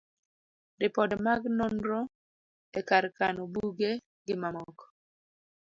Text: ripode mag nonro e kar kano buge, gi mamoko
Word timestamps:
ripode 0.81 1.15
mag 1.25 1.41
nonro 1.57 2.01
e 2.79 2.81
kar 2.89 3.05
kano 3.17 3.43
buge, 3.53 3.91
gi 4.25 4.35
mamoko 4.41 4.85